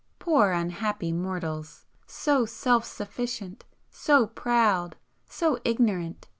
Poor 0.17 0.49
unhappy 0.51 1.11
mortals! 1.13 1.85
So 2.07 2.43
self 2.47 2.85
sufficient, 2.85 3.65
so 3.91 4.25
proud, 4.25 4.95
so 5.29 5.59
ignorant! 5.63 6.27